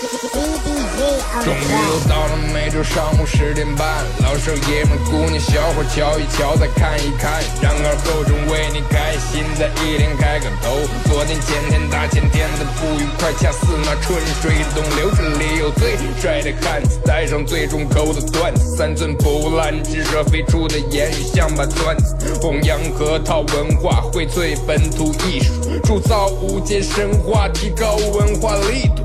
[0.00, 10.80] 终于又到了每周上午十点半，老少爷们、姑娘小伙瞧一瞧，再看一看，然而后中为你开心的一天开个头。
[11.04, 25.52] 昨天、前天、大前天的不愉快，恰似那春水东流，这里有最帅的汉子，带上最重口的段子，三寸不烂之舌飞出的言语像把钻子，弘扬核桃文化，荟萃本土艺术，
[25.84, 29.04] 铸造无间神话，提高文化力度，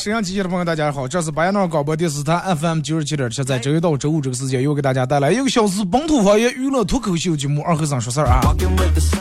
[0.00, 8.40] 沈阳机器的朋友，大家好，这是白杨广播电视台 FM 九十七点七，在周一到周五这个时间，又给大家带来一个小时本土方言娱乐脱口秀节目《二和尚说事儿》啊。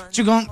[0.09, 0.47] 就跟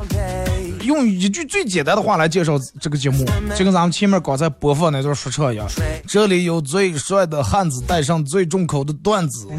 [0.82, 3.24] 用一句最简单的话来介绍这个节目，
[3.56, 5.66] 就跟咱们前面刚才播放那段说唱一样。
[6.06, 9.48] 这里有最帅的汉子，带上最重口的段子。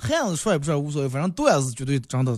[0.00, 2.34] 汉子帅不帅无所谓，反正段子绝对真的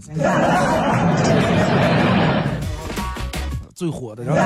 [3.76, 4.24] 最火的。
[4.24, 4.40] 然后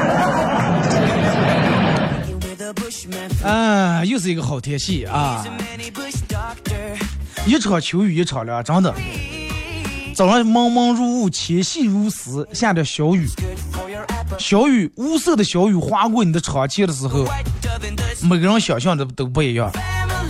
[2.41, 5.47] ，With a bushman, 啊，又是一个好天气啊！
[7.47, 8.93] 一场秋雨一场凉，真的。
[10.17, 13.29] 早上蒙蒙入雾，天细如丝，下点小雨。
[14.37, 17.25] 小雨，雾色的小雨划过你的长街的时候，
[18.23, 19.71] 每个人想象的都不一样。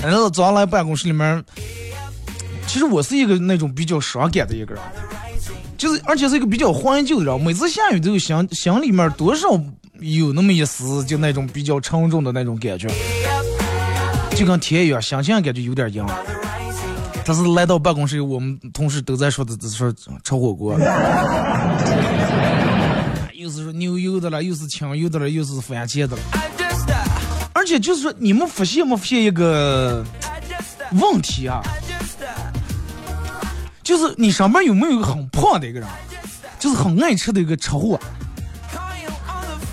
[0.03, 1.43] 然后早上来办公室里面，
[2.67, 4.83] 其实我是一个那种比较伤感的一个人，
[5.81, 7.41] 就是而且是一个比较怀旧的人。
[7.41, 9.49] 每次下雨都心心里面多少
[10.01, 12.87] 有那么一丝就那种比较沉重的那种感觉，
[14.37, 16.05] 就跟天一样，心情感觉有点阴。
[17.25, 19.91] 但是来到办公室，我们同事都在说的，都说
[20.23, 20.79] 吃火锅，
[23.33, 26.23] 又是说牛油的了，又是清油的了，又是番茄的了。
[27.55, 30.05] 而且就是说，你们发现没发现一个
[30.93, 31.63] 问题啊？
[33.83, 35.89] 就是你上面有没有一个很胖的一个人，
[36.59, 37.99] 就是很爱吃的一个吃货，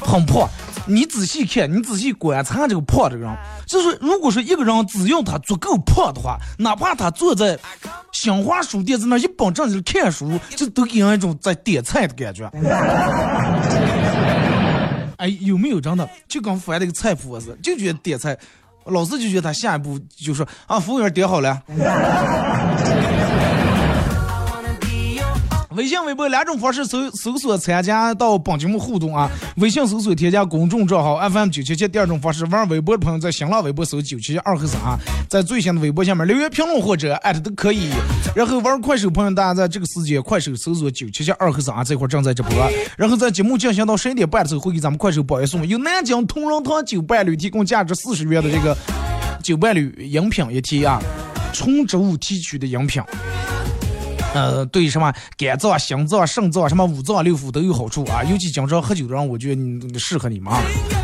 [0.02, 0.50] 很胖。
[0.90, 3.30] 你仔细看，你仔细观察这个胖的人，
[3.66, 7.60] 就是如果说一个人只要他足够胖的话，哪怕他坐在
[8.14, 12.50] 新华书店在那一本正经看书，就都给人一种在点菜的感觉。
[15.18, 18.38] 哎，有没有真的就跟翻那个菜谱似的，就觉得点菜，
[18.86, 21.62] 老师就觉得他下一步就说啊，服务员点好了。
[25.78, 29.30] 微信、微博两种方式搜搜索参加到本节目互动啊。
[29.58, 31.88] 微信搜索添加公众账号 FM 九七七。
[31.88, 34.98] 第二种方式，玩微博的朋友在新浪微博搜九七七二和三啊，
[35.30, 37.92] 在最新的微博下面留言评论或者艾特都可以。
[38.36, 42.52] 然后玩快手朋友，大家在这个时间快手搜索九七七二和三啊，这块正在直播。
[42.98, 48.76] 然后在节目进行到十一点半的时候，会给咱们快手榜一送由南京同仁堂酒伴侣提供价值四十元的这个
[49.44, 51.00] 酒伴侣饮品一提啊，
[51.54, 53.00] 纯植物提取的饮品。
[54.38, 58.24] 呃，对什么肝脏、心脏、肾脏、什么五脏六腑都有好处啊。
[58.24, 60.62] 尤其经常喝酒的人，我觉得你适合你们啊。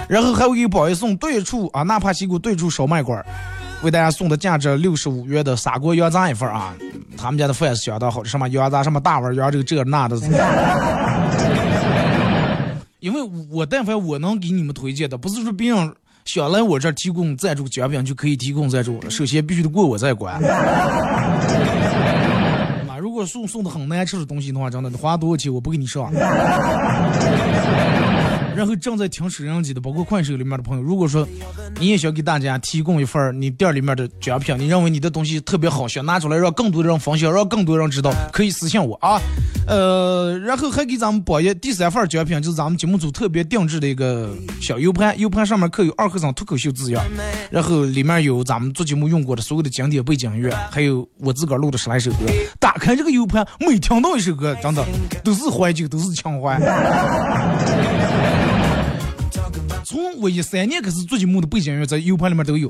[0.07, 3.25] 然后还会给宝爷送对处啊，纳帕西谷对处烧麦馆，
[3.81, 6.73] 为大家送的价值六十五元的砂锅羊杂一份啊。
[7.17, 10.17] 他们家的饭是相当好，什么羊杂、什么大碗羊这个这那的。
[12.99, 13.21] 因为
[13.51, 15.93] 我但凡我能给你们推荐的，不是说别人
[16.25, 20.41] 想来我这儿提供赞助奖品就可以提供赞助了，首先必须得过我这关。
[23.25, 26.11] 送送的很难吃的东西的话，真的你花多少钱我不给你上。
[28.55, 31.27] 然后正在听收音机的，包括快手里面的朋友，如果说
[31.79, 39.19] 你也想给大家提供一份你店里面的奖品，你认为你的东西特别好，想拿出来让更多人分享，让更多人知道，可以私信我啊。
[39.65, 44.29] 呃，然后还给咱们榜一第三份奖品，就是咱们节目组特别定制的一个
[44.61, 47.01] 小 U 盘，U 盘上面刻有二和尚脱口秀字样，
[47.49, 52.17] 然后里面有咱们做节目用过的所有的经典背景音乐，还有我自个儿录的十来首歌。
[52.59, 54.85] 打开这个 U 盘，每听到一首歌，真的
[55.23, 56.59] 都是怀旧，都是情怀。
[59.93, 62.67] 从我一三年开始做节目的背景音乐，在 U 盘里面都有。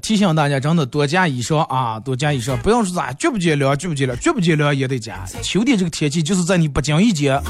[0.00, 5.26] 提醒大家，真的多加衣裳啊，多加衣裳，不要说咋绝不接凉，绝不接凉，绝不接凉也得加。
[5.42, 7.42] 秋天这个天气，就是在你不经意间，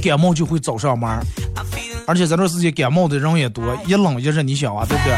[0.00, 1.10] 感冒就会找上门，
[2.06, 5.16] 而且这段时间感冒的人也多，一冷一热，你想啊，对不对？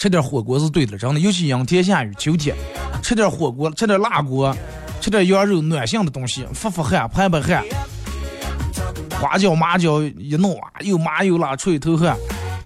[0.00, 2.56] 吃点火锅是对的，真的，尤其阴天下雨秋天，
[3.00, 4.52] 吃点火锅，吃点辣锅，
[5.08, 7.64] 吃点羊肉，暖性的东西，发发汗，排排汗。
[9.18, 12.14] 花椒麻椒一弄啊，又麻又辣，出一头汗，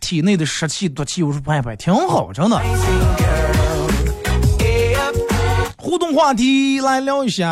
[0.00, 2.60] 体内的湿气毒气我说排排，挺好，真的。
[5.78, 7.46] 互动话题来聊一下，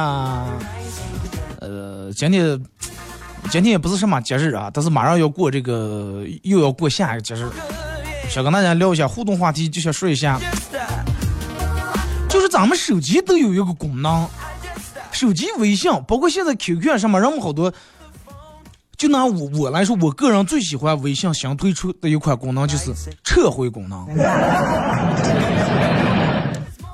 [1.61, 2.61] 呃，今天
[3.49, 7.49] 今天也不是什么节日啊，但是马上要过这个，又要过下一个节日，
[8.29, 10.41] 想跟大家聊一下互动话题，就想说一下，
[12.29, 14.27] 就是咱们手机都有一个功能，
[15.21, 17.71] 手机微信，包括现在 QQ 上面，人们好多。
[18.97, 22.91] 就拿我我来说，我个人最喜欢微信新推出的一款功能就是
[23.23, 24.09] 撤回功能。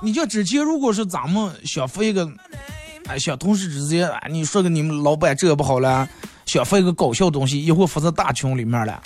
[0.03, 2.29] 你就之前如果是咱们想发一个，
[3.07, 6.09] 哎，小同事之间，你说个你们老板这不好了，
[6.47, 9.01] 想发一个搞笑东西，一会发在大群里面了，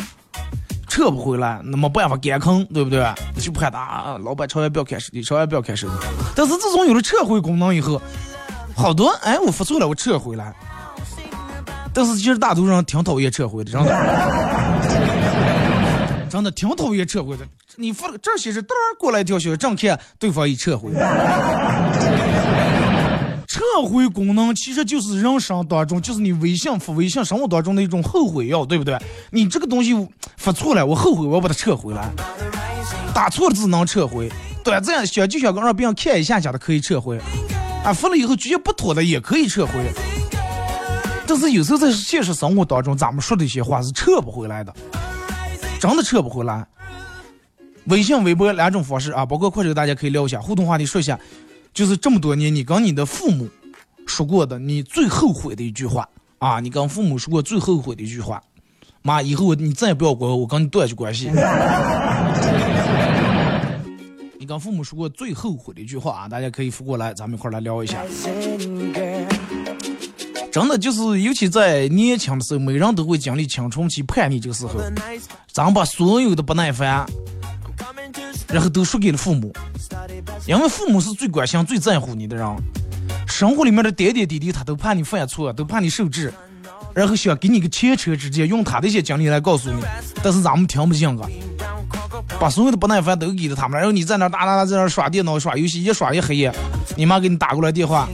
[0.88, 3.06] 撤不回来，那没办法干坑，对不对？
[3.38, 5.86] 就怕他老板超越不要开始，你超越不要开始。
[6.34, 8.00] 但是自从有了撤回功能以后，
[8.80, 10.54] 好多哎，我发错了，我撤回来。
[11.92, 13.90] 但是其实大多数人挺讨厌撤回的，真的，
[16.30, 17.46] 真的挺讨厌撤回的。
[17.76, 20.90] 你发这些是嘚儿过来一条消息，正看对方一撤回。
[23.46, 28.96] 撤回功能其实就是人生当中，就是你微信发微信生活当中的一种后悔药，对不对？
[29.30, 32.08] 你这个东西发错了，我后悔，我要把它撤回来。
[33.12, 34.32] 打错了字能撤回，
[34.64, 37.20] 短暂想就想让别人看一下下的可以撤回。
[37.84, 39.72] 啊，分了以后觉得不妥的也可以撤回。
[41.26, 44.74] 但是有时候在现实生活当中，咱们说的一些话是撤不回来的，
[45.80, 46.66] 真的撤不回来。
[47.84, 51.18] 微信、微博两种方式啊，包括快手，大家可以聊一下互动话题，说一下，
[51.72, 53.48] 就是这么多年你跟你的父母
[54.06, 58.42] 说过的你最后悔的一句话啊，你跟父母说过最后悔的一句话，
[59.02, 61.30] 妈，以后你再也不要管我，我跟你断绝关系。
[64.40, 68.02] 你跟父母说过最后悔的一句话啊，大家可以复过来，咱们一块来聊一下。
[70.50, 74.80] 真的就是，尤其在年轻的时候，每人都会经历青春期叛逆这个时候，
[75.52, 77.04] 咱把所有的不耐烦，
[78.48, 79.52] 然后都说给了父母，
[80.46, 82.56] 因为父母是最关心、最在乎你的人，
[83.28, 86.32] 生活里面的点点滴滴，他都怕你犯错，都怕你受制，
[86.94, 89.80] 然后想给你个前车之鉴，用他的一些经历来告诉你，
[90.22, 91.28] 但是咱们听不进啊，
[92.38, 96.52] 把所有的不耐烦都给了他们，然后你在那哒哒哒在那耍电脑、耍游戏，一耍一黑夜，
[96.96, 98.08] 你妈给你打过来电话。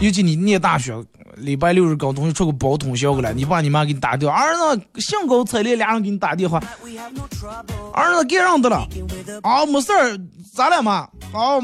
[0.00, 1.00] 尤其你念大学，
[1.36, 6.60] 礼拜六日搞东西出个包通宵过来，你爸你妈给你打电话，儿子兴高采烈俩人给你打电话，
[7.92, 8.86] 儿子该上的了，
[9.42, 10.18] 啊没事儿，
[10.54, 11.08] 咋了嘛？
[11.32, 11.60] 啊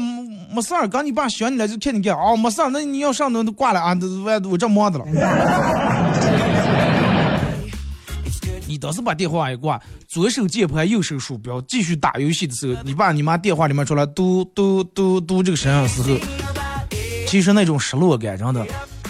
[0.51, 5.05] 没事儿，刚你爸想你了就骗你干，啊没事儿，那你要上都都挂了啊，都我我这忙的了。
[8.67, 16.17] 你倒是把电话一挂，左手键盘右手鼠标，继续打游戏的时候，你爸你妈电话里面出来嘟嘟嘟嘟这个声音的时候。
[17.27, 18.65] 其实那种失落感，真的，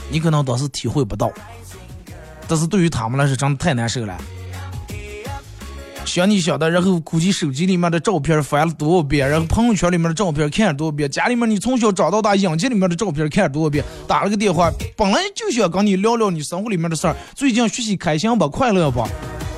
[0.09, 1.31] 你可能当时体会不到，
[2.47, 4.17] 但是对于他们来说，真的太难受了。
[6.05, 18.49] 想你想的，然后估计手机里面的照片翻了多少遍，然后朋友圈里面的照片看了多少遍，家里面你从小长到大影集里面的照片看了多少遍，打了个电话，本来就想跟你聊聊你生活里面的事儿，最近学习开心不？
[18.49, 19.07] 快乐不？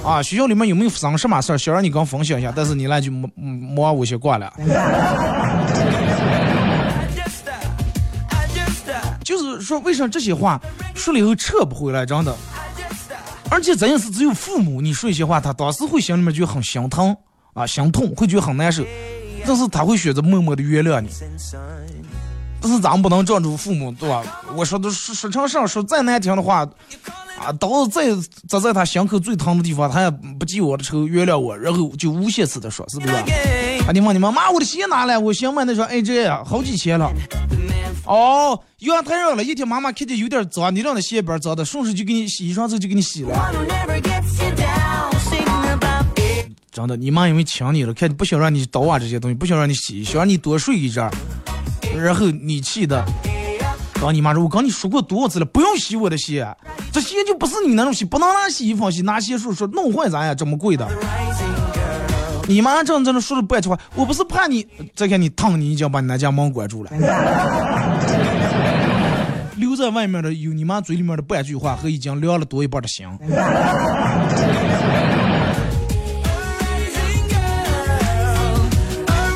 [0.04, 1.58] 啊，学校里面有没有发生什么事儿？
[1.58, 4.52] 想让你跟我分享一下，但是你那就没没往我先挂了。
[9.24, 10.60] 就是说，为啥这些话
[10.94, 12.06] 说了以后撤不回来？
[12.06, 12.36] 真的，
[13.52, 17.16] 而且真的是只有父母你说一些话，他当时会心里面就很心疼
[17.54, 18.84] 啊，心痛，会觉得很难受，
[19.46, 21.10] 但是他会选择默默的原谅你。
[22.62, 24.24] 但是咱们不能撞住父母，对吧？
[24.56, 26.60] 我说的说说成上说再难听的话，
[27.38, 28.16] 啊，刀子再
[28.48, 33.14] 扎在他心口最疼的地方，他也不记我的仇，原谅我，然后就无限次的说，是不是？
[33.88, 37.12] 啊，你问你妈妈，我的鞋拿来，我想买那双 AJ 呀，好几千了。
[38.06, 43.52] 哦，阳太热了，一天妈妈看见有点脏，你让他洗一边脏的，顺手就给你洗一双，就就给你洗了。
[46.72, 51.12] 真的，你妈因为抢你了，看不想让你倒啊这些东西，不想让你洗，想让你多睡一阵儿，
[51.96, 53.04] 然后你气的，
[54.00, 56.48] 后你妈说，我跟你说过多少次了，不用洗我的鞋，
[56.92, 60.88] 这鞋就不是你那种鞋，不能拿洗衣房洗，拿鞋数说弄坏咱呀，这么贵的。
[62.52, 66.92] 你妈正在那说了半句话，我不是怕你，再看你烫你一脚，把你那家门关住了。
[69.56, 73.08] 留在外面的有你妈嘴里面的半句话和已经凉了多一半的心。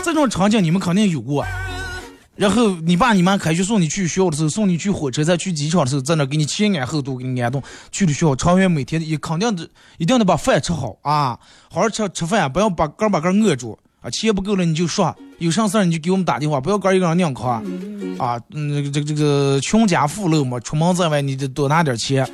[0.04, 1.46] 这种场景你们肯定有过。
[2.36, 7.64] 然后你爸你妈开学送你去学校的时候，送你去火车站、去机场的时候，在那给你前安后度给你安顿。
[7.92, 11.40] 去了学校，长远每天也肯定的，一定得把饭吃好啊，
[11.72, 13.78] 好好吃吃饭，不要把个把个饿住。
[14.02, 17.64] 啊，钱不够了你就说，有啥事儿你就给我们打电话，不要干一个人硬扛啊。
[18.20, 22.28] 啊，嗯，这个这个穷家富路嘛，出门在外你得多拿点钱。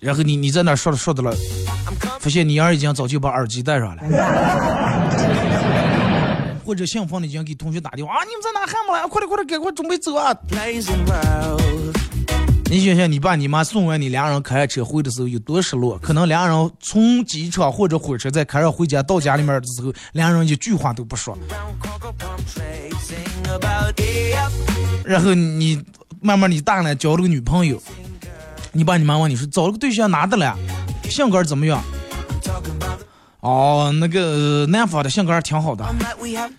[0.00, 1.34] 然后你你在那说着说着了，
[2.20, 4.02] 发现你儿已经早就把耳机戴上了，
[6.68, 9.08] 或者信封已经给同学打电话啊，你们在哪喊么了？
[9.08, 10.36] 快点快点，赶快准备走啊！
[12.70, 15.96] 你想想，你爸你妈送完你俩人开着车回的时候有多失落？
[15.96, 21.34] 可能俩人从机场或者火车再开车回家，到家里面的时候，俩人一句话都不说。
[25.06, 25.82] 然后你
[26.20, 27.82] 慢慢你大了，交了个女朋友。
[28.72, 30.54] 你爸你妈问你说找了个对象哪的了，
[31.08, 31.82] 性格怎么样？
[33.40, 35.84] 哦，那个南方的性格还挺好的，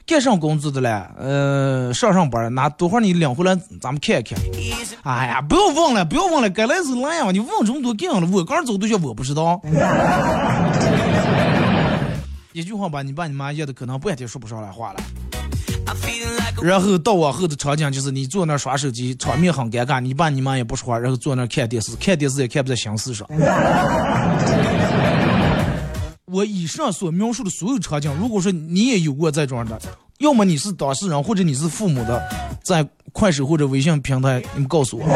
[0.06, 4.40] 干上工资的嘞，呃，上上班，那多会儿你领回来咱们看一看。
[5.04, 9.62] 哎呀，不要问了，不要问了，该来是来呀，你问这么多干了，我刚走对象我不知道。
[12.54, 15.00] 一句话把你爸你妈噎的可能半天说不上来话了。
[16.62, 23.28] 然后到往后的场景就是你坐那耍手机，场面很尴尬，你爸你妈也不说话，然后坐那看电视，看电视也看不在心思上。
[26.32, 29.82] 我以上所描述的所有场景，如果说你也有过这种的，
[30.20, 32.22] 要么你是当事人，或者你是父母的，
[32.64, 35.06] 在快手或者微信平台，你们告诉我。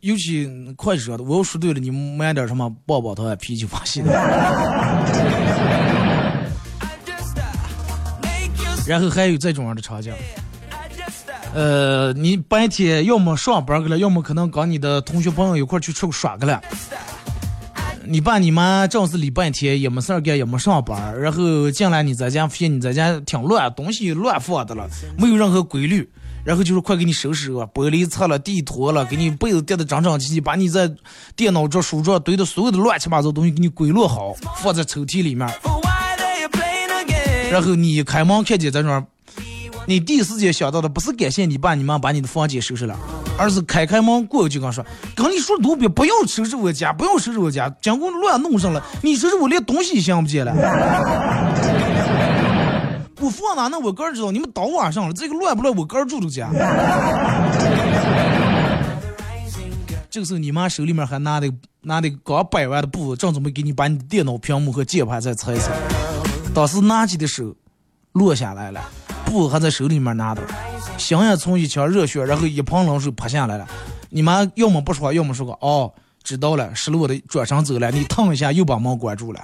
[0.00, 4.02] 尤其快手的，我要说对了，你们买点什么抱抱他，脾气发泄。
[8.86, 10.12] 然后还有这种样的场景，
[11.54, 16.60] 呃，你白天要么上班去了，要么可能跟你的同学朋友一块去出去耍去了。
[18.04, 24.88] 你爸你妈正是礼拜天也没事儿干，也没上班，然后进来你在家发现你在家挺乱，东西乱放的了，
[25.18, 26.08] 没有任何规律。
[26.42, 30.90] 然后就是快给你收拾吧，玻璃擦了，地拖了，给你被子叠的整整齐齐，把你在
[31.36, 35.46] 电脑桌、书桌堆的所有的乱七八糟东西给你归落好，放在抽屉里面。
[37.50, 39.06] 然后你一开门看见这种，
[39.86, 42.96] 你第一时间想到的不是感谢你爸你妈把你的房间收拾了，
[43.36, 44.84] 而是开开门过去跟说，
[45.16, 50.52] 跟你说多遍不要收拾我家，不要收拾我家，结果乱弄上了，你收拾我连东西想不见了。
[53.20, 56.50] 我放哪呢我哥知道，你们倒晚上了，这个乱不乱我哥住的家。
[60.08, 65.70] 这个时候你妈手里面还拿的拿的刚摆完的布，正准备给你把你的电脑屏幕和键盘再擦一擦。
[66.54, 67.54] 当时拿起的手
[68.12, 68.80] 落下来了，
[69.30, 70.42] 布还在手里面拿的，
[70.98, 73.66] 心也从一腔热血，然后一盆冷水泼下来了。
[74.08, 75.92] 你妈要么不说，要么说个哦，
[76.24, 77.92] 知道了，失落的转身走了。
[77.92, 79.40] 你腾一下又把门关住了。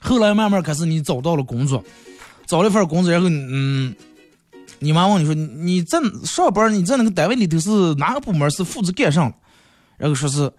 [0.00, 1.82] 后来慢慢开始你找到了工作，
[2.44, 3.94] 找了一份工作，然后嗯，
[4.80, 9.32] 你妈问你说你在上班，你在那个单位里头是哪个部门是负责干啥？
[9.96, 10.52] 然后说是。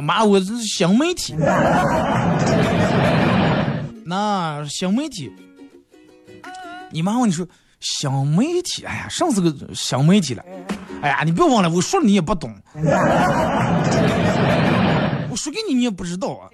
[0.00, 1.34] 妈，我这是新媒体，
[4.04, 5.32] 那新媒体，
[6.90, 7.46] 你妈问你说
[7.80, 10.42] 新媒体，哎呀，上是个新媒体了，
[11.02, 12.54] 哎呀，你别忘了，我说了你也不懂，
[15.30, 16.48] 我说给你你也不知道啊。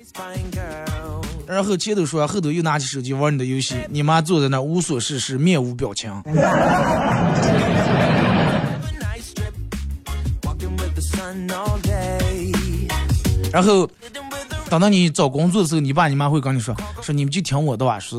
[1.46, 6.08] 然后前头说，后头又拿起手机玩你的游戏，你妈坐在那无所事事，面无表情。
[13.52, 13.88] 然后
[14.68, 18.16] 等到你找工作的时候，你爸你妈会跟你说：“说你们就听我的吧，是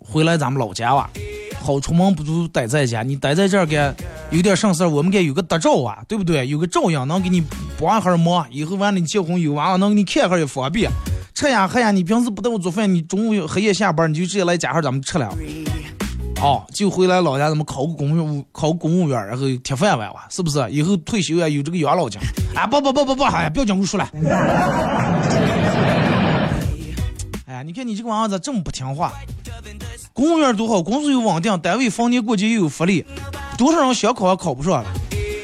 [0.00, 1.08] 回来咱们老家哇，
[1.60, 3.02] 好出门不如待在家。
[3.02, 3.94] 你待在这儿干
[4.30, 6.46] 有点啥事儿，我们该有个得照啊，对不对？
[6.48, 7.44] 有个照应能给你
[7.78, 8.46] 帮下忙。
[8.50, 10.90] 以后完了你结婚有娃娃，能给你看下也方便。
[11.34, 15.34] 吃呀喝呀，你平时不带我做饭，你中午黑夜下班你就直接来家上咱们吃了。
[16.42, 20.58] 哦，就回来老家咱们考个公务考个公务员，然后铁饭碗吧，是不是？
[20.70, 22.20] 以后退休啊有这个养老金。
[22.54, 24.08] 啊不不不不不，哎呀，不要讲我说了。
[27.46, 29.12] 哎呀，你看你这个娃娃咋这么不听话？
[30.12, 33.06] 公务员多好，工资又稳定，单位逢年过节又有福利，
[33.56, 34.90] 多少人想考也考不上了。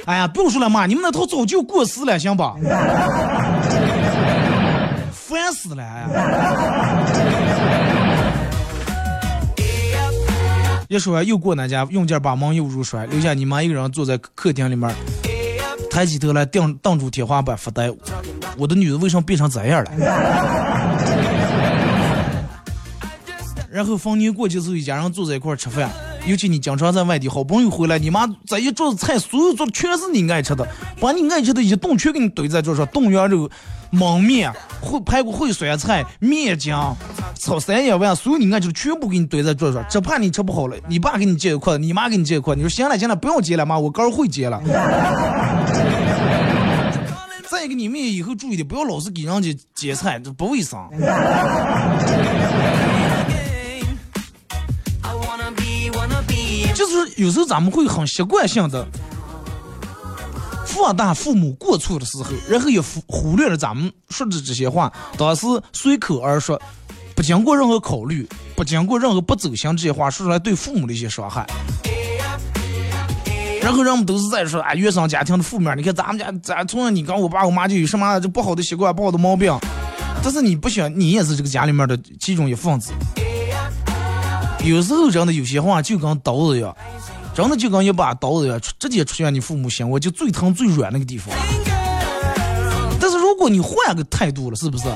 [0.06, 2.56] 哎呀，不用说了妈，你们那套早就过时了，行吧？
[5.12, 6.08] 烦死了哎呀！
[10.88, 14.90] 一说完又过那家，用劲把门又入摔，留下你妈一个人坐在客厅里面，
[15.90, 17.92] 抬起头来盯挡住天花板发呆。
[18.56, 19.90] 我的女的为什么变成这样了？
[23.70, 25.90] 然后逢年过节时候一家人坐在一块吃饭，
[26.28, 30.68] 尤其你经常在外地，好不容易回来，你妈这一桌子菜，所有做的全是你爱吃的，
[31.00, 33.48] 把你爱吃的一顿全给你堆在桌上，冻羊肉、
[33.92, 36.74] 焖面、烩排骨烩酸菜、面筋、
[37.34, 44.60] 炒三叶丸，所有你爱吃的全部给你堆在桌上，只怕你吃不好了，你爸给你煎一块，你妈给你煎一块，你说行了行了，不用接了妈，我刚会接了。
[47.50, 50.78] 再一个，你们以后注意点，不要老是给人家煎菜，这不卫生。
[57.16, 58.86] 有时候咱们会很习惯性的
[60.64, 66.60] 放大父母过错的时候，然后也忽忽略了咱们说的这些话，当时随口而说，
[67.14, 71.46] 不经过任何考虑，不经过任何不走心，这些话说出来对父母的一些伤害。
[73.60, 75.76] 然后人们都是在说啊，原生家庭的负面。
[75.76, 79.52] 你看咱们家，咱从小你跟我爸我妈就有什么这不好的习惯、不好的毛病，
[80.22, 82.92] 但是你不想，你也是这个家里面的其中一份子。
[84.64, 86.74] 有时候真的有些话就跟刀子一样，
[87.38, 91.32] 真的就跟一把刀子一样，直接出现你父母心窝就最疼最软那个地方。
[93.00, 94.86] 但是如果你换个态度了，是不是？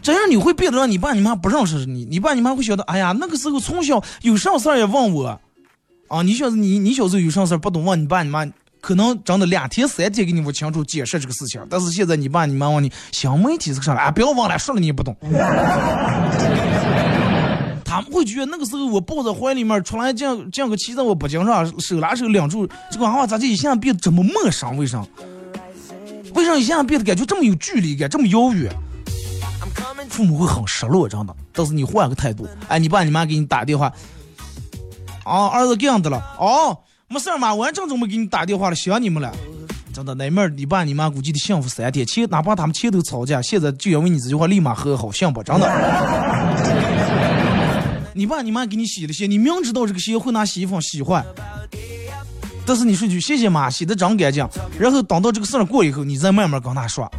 [0.00, 5.38] 这样你会变得让你爸你妈不认识你，你爸你妈会觉得，哎呀，那个时候从小有啥事儿也问我，
[6.08, 8.46] 啊，你小子你你小时候有啥事儿不懂问你爸你妈，
[8.80, 15.14] 可能真的两天三天给你不清楚解释这个事情，但是现在你爸你妈问你新媒体是个啥，啊，不要问了，说了你也不懂。
[17.90, 24.76] 他们会觉得那个时候我抱在怀里面，出来这样这样个骑在我脖颈上，手拉手领住，这个娃娃咋就一下变得这么陌生？
[24.76, 25.04] 为啥？
[26.36, 28.72] 为啥一下变得感觉这么有距离感，这么遥远？
[30.08, 31.34] 父母会很失落，真的。
[31.52, 33.92] 但是你换个态度，哎，你爸你妈给你打电话，
[35.24, 36.78] 啊，儿子这样的了，哦，
[37.08, 39.32] 没事嘛，我正准备给你打电话了，想你们了。
[39.92, 45.42] 真的，那面你爸你妈估计得幸福三天，前哪怕他们前头吵架，现在就因为你这句话立马和好，幸不？
[45.42, 46.89] 真的。
[48.20, 51.24] 你爸你妈给你洗的鞋，你明知道这个鞋会拿洗衣粉洗坏，
[52.66, 54.46] 但是你说句谢谢妈，洗的真干净。
[54.78, 57.10] 然后等到这个事儿过以后，你再慢慢跟他说，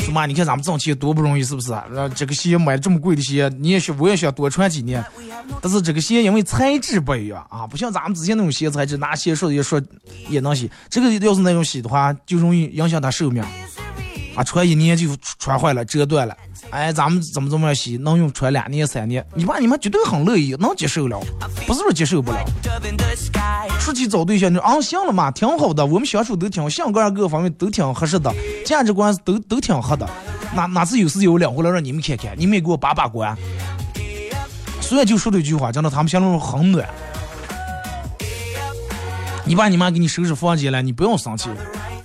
[0.00, 1.72] 说妈，你看咱们挣钱多不容易，是不是？
[2.14, 5.02] 这个鞋买这么贵的鞋，你也想我也想多穿几年。
[5.62, 9.80] 但是这个鞋因为材质不一样啊，不像咱们之前那种鞋材质，拿鞋说也说
[10.28, 10.70] 也能洗。
[10.90, 13.42] 这个要是那种洗的话，就容易影响它寿命。
[14.34, 16.36] 啊，穿一年就穿坏了、折断了。
[16.70, 19.24] 哎，咱们怎么怎么样洗，能用穿两年、三年？
[19.34, 21.20] 你爸你妈绝对很乐意，能接受了，
[21.66, 22.38] 不是说接受不了。
[23.80, 28.32] 出去找对象，你说啊，行了嘛，挺好的，我们相处都挺，性格各方面都挺合适的，
[28.64, 30.08] 价值观都都挺合的。
[30.54, 33.36] 哪哪次有事有两回来让你们看看，你们也给我把把关。
[34.80, 36.88] 虽然就说了一句话，真的他们心里很暖。
[39.44, 41.48] 你爸你妈给你收拾房间了，你不用生气。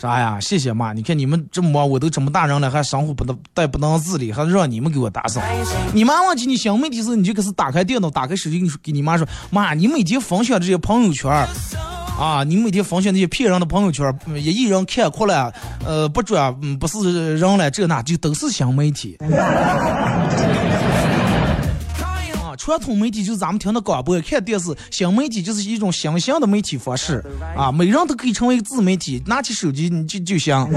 [0.05, 0.39] 啥呀？
[0.39, 0.93] 谢谢妈！
[0.93, 5.41] 你看你们这么忙，我都这么大人了，还生活不能带不能自理，还让你们给我打扫。
[5.93, 11.31] 你妈忘记你新媒体时，你就开始打开电脑，打开手机，跟你说，给你妈说，妈，你每天分享这些朋友圈
[12.19, 15.51] 啊，你每天分享那些骗人的朋友圈也一人看哭了，
[15.83, 19.17] 呃，不转，不是人了，这那就都是新媒体。
[22.55, 27.23] 传统媒体就是咱们听的广播、看电视，新媒体就是一种新型的媒体方式
[27.55, 27.71] 啊！
[27.71, 30.55] 每人都可以成为自媒体，拿起手机你就就行。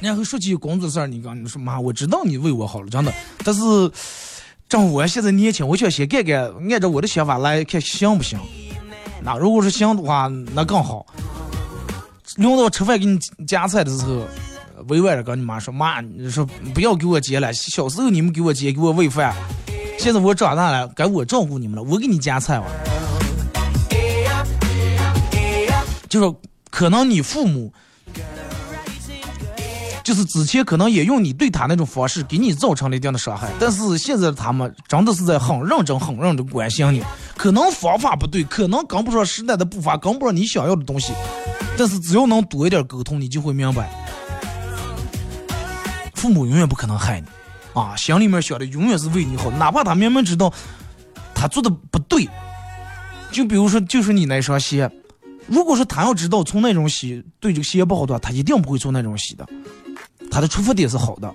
[0.00, 3.12] 然后说起工作事儿，你刚你说妈，我知道你为我好了，真的。
[3.42, 3.90] 但是，
[4.68, 8.38] 正我现在年轻，我想先干干，按照我的想法来看行不行？
[9.22, 11.06] 那如果是行的话，那更好。
[12.36, 14.26] 轮到吃饭给你夹菜的时候。
[14.88, 17.52] 委婉的跟你妈说，妈，你说不要给我接了。
[17.52, 19.34] 小时候你们给我接，给我喂饭，
[19.98, 22.64] 现在我长大了，该我照顾你们了，我给你夹菜了。
[26.08, 26.36] 就是
[26.70, 27.72] 可能你父母，
[30.04, 37.02] 就是之前可能也用你对他那种方式给你造成了一定的伤害，但是现在他们真的是在很认真、很认真关心你。
[37.36, 41.12] 可能方法不对，可能跟不上时代的步伐，跟不上你想要的东西，
[41.76, 43.90] 但是只要能多一点沟通，你就会明白。
[46.24, 47.26] 父母永远不可能害你，
[47.78, 50.50] 啊，心里面想的永远是为你好，哪怕他明明知道
[51.34, 52.26] 他做的不对。
[53.30, 54.90] 就比如说，就是你那双鞋，
[55.46, 59.46] 如果说他要知道从那种洗对这个鞋不好的话，他一定不会做那种洗的。
[60.30, 61.30] 他的出发点是好的。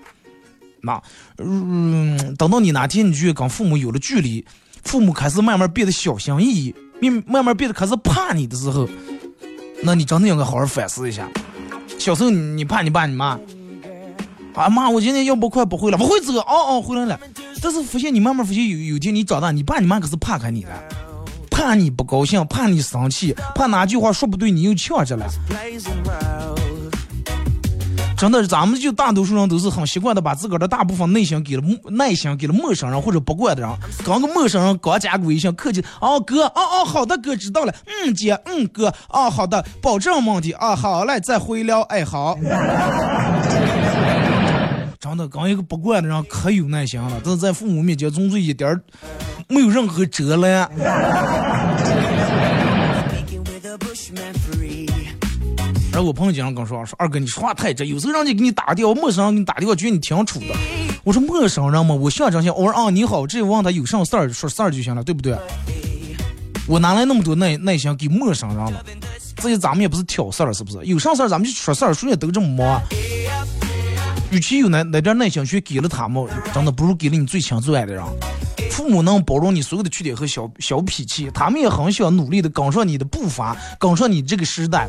[0.82, 1.00] 那，
[1.38, 4.44] 嗯，等到你哪天你去跟父母有了距离，
[4.84, 8.90] 父母开始慢慢变得小心翼翼，慢慢慢变得开始怕你的时候，
[9.84, 11.30] 那你真的应该好好反思一下。
[12.00, 13.40] 小时候你怕你爸你妈。
[14.60, 14.90] 啊妈！
[14.90, 16.38] 我今天要不快不会了，不会走。
[16.40, 17.18] 哦哦，回来了。
[17.62, 20.72] 但是发现你慢慢发现有有天你长大，你爸你妈可是怕开你了，
[21.50, 25.26] 怕你不高兴，怕你生气，怕哪句话说不对你又呛着了。
[28.18, 33.72] 真的，咱们就大多数人都是很习惯的，把自个儿的大部分内心给了耐心给了陌生人或者不惯的人。
[34.06, 42.38] 刚个陌生人刚加个微信，客气，哦哥，哦哦好的哥知道了，嗯姐，嗯哥，哦好的，保证没问题啊，好嘞，再回聊，哎好。
[45.02, 48.82] 真的，刚一个不惯的人可有耐心了，但是在父母面前总是一点儿
[49.48, 50.70] 没有任何遮拦。
[55.94, 60.48] 而我朋友经常跟我说：“说二哥，你说话太直，有时候让你给你打个电话，陌生人给你打电话，觉得你挺处的。”
[61.06, 65.38] 我说：“陌生人嘛，我象征性，我说啊，你好，直接问他有啥事儿，说事儿就行了，对不对？
[66.68, 68.84] 我哪来那么多耐耐心给陌生人了？
[69.38, 70.84] 这些咱们也不是挑事儿，是不是？
[70.84, 72.82] 有啥事儿咱们就说事儿，谁也都这么忙。
[74.32, 78.04] 与其有那那点耐心去给了他们，真的不如给了你最亲最爱的人。
[78.72, 84.88] 父母能包容你所有的缺点和小小脾气，他们也很想努力的跟上你的步伐，跟上你这个时代。”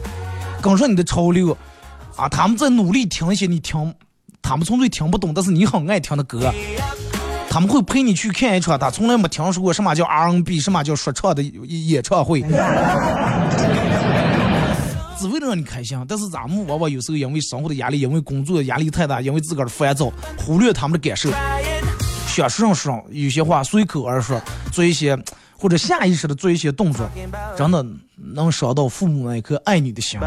[0.62, 1.56] 跟上你的潮流，
[2.16, 3.94] 啊，他们在努力听一些你听，
[4.42, 6.52] 他们纯粹听不懂，但是你很爱听的歌，
[7.48, 12.42] 他们会陪你去看一场他从来没听说过什么叫 R&B，什么叫说唱的演唱会，
[15.20, 16.02] 只为了让你开心。
[16.08, 21.30] 但是咱们往往有时候因为生活的压力，因为工作压力太大，因为自个儿的烦躁，忽略他们的感受，
[22.26, 24.40] 想说上说有些话随口而说，
[24.72, 25.16] 做一些。
[25.62, 27.06] 或者下意识的做一些动作，
[27.54, 27.84] 真的
[28.16, 30.18] 能伤到父母那一颗爱你的心。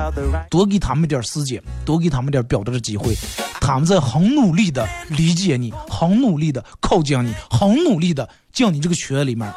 [0.47, 3.15] 多给他们点时间，多给他们点表达的机会，
[3.59, 9.51] 他们在很努力的理解你，很努力的靠近你，很努力的进你这个群里面，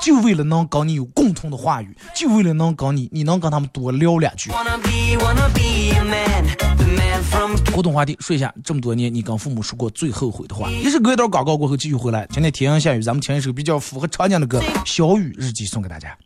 [0.00, 4.52] 就为了能跟你有共同的话语，就为了能跟你，你能跟他们多聊两句。
[7.74, 10.70] 互动话题，说一下这么多年你跟父母说过最后悔的话。
[10.70, 12.24] 也是隔一段广告过后继续回来。
[12.30, 16.16] 今天天阴下雨，咱们听一首比较符合场景的歌《小雨日记》，送给大家。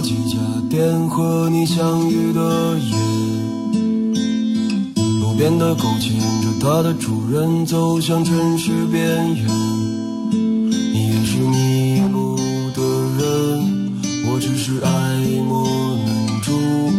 [0.00, 0.38] 几家
[0.70, 2.96] 店和你相遇的夜，
[5.20, 9.46] 路边的狗牵着它的主人走向城市边缘，
[10.32, 12.36] 你也是迷路
[12.74, 12.82] 的
[13.18, 13.92] 人，
[14.26, 14.88] 我只是爱
[15.46, 15.68] 莫
[16.06, 16.52] 能助，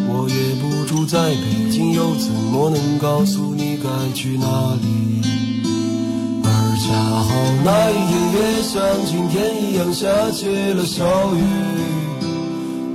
[0.07, 5.21] 我也不住在北京，又怎么能告诉你该去哪里？
[6.43, 7.33] 而恰好
[7.63, 11.41] 那一天也像今天一样下起了小雨，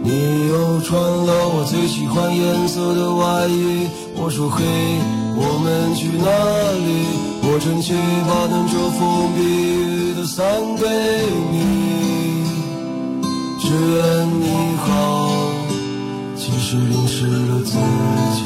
[0.06, 4.62] 你又穿了我最喜欢颜色的外衣，我说嘿，
[5.34, 6.30] 我们去哪
[6.86, 6.88] 里？
[7.42, 7.92] 我真气
[8.22, 10.86] 把等遮风避雨的伞给
[11.50, 12.46] 你，
[13.58, 14.86] 只愿你好，
[16.36, 17.72] 其实淋湿了自
[18.38, 18.45] 己。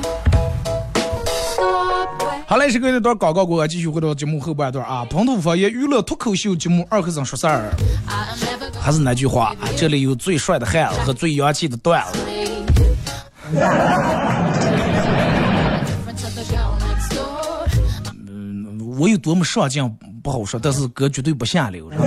[2.51, 5.07] 好嘞，是隔一段广告过，继续回到节目后半段啊。
[5.09, 7.71] 本土方言娱乐脱口秀节目《二和尚说事儿》，
[8.77, 12.19] 还是那句话，这里有最帅的汉子和最洋气的段子。
[15.95, 17.29] different to the girl next door.
[18.99, 19.89] 我有多么上进
[20.21, 21.89] 不好说，但是哥绝对不下流。
[21.89, 22.03] 是吧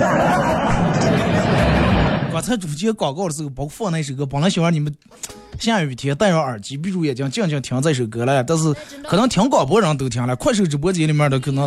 [2.35, 4.93] 刚才主接广告的时候，包括放那首歌，本来想让你们
[5.57, 8.75] 下雨天戴上耳机，闭住眼睛静静听这首歌了，但是
[9.07, 11.63] 可能听广播人都听了，快手直播间里面的可能，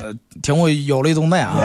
[0.00, 1.56] 呃，听我咬了一顿奶啊。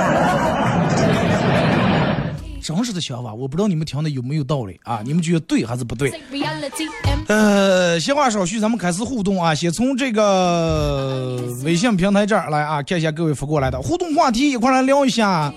[2.63, 5.01] 真实的想法，我不知道你们听的有没有道理啊？
[5.05, 6.11] 你们觉得对还是不对？
[7.27, 9.53] 呃，闲话少叙，咱们开始互动啊！
[9.53, 15.53] 先从这个微信平台这儿来啊，看一下各位发过来的互动话题，一块儿来聊一下。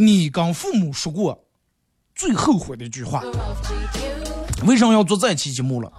[0.00, 1.36] 你跟父母说过
[2.14, 3.20] 最后悔的一句话？
[4.64, 5.90] 为什么要做这期节目了？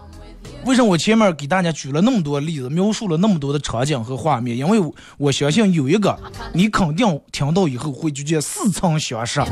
[0.64, 4.56] 为什么我前面给大家举了那么多例子，描述了那么多的场景和画面？
[4.56, 6.18] 因为我我相信有一个
[6.54, 9.44] 你肯定听到以后会觉得似曾相识。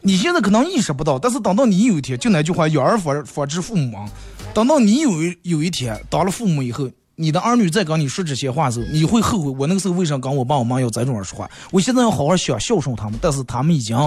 [0.00, 4.10] 你现在可能意识不到，但是等到你有一天，就那句话“养儿方方知父母忙”，
[4.52, 11.50] 等到你有一有一天当了父母以后，你的儿女在跟你说这些话的时候，你会后悔，我那个时候为啥跟我爸我妈要在这种说话？
[11.72, 13.98] 我现在要好好想孝顺他们，但是他们已经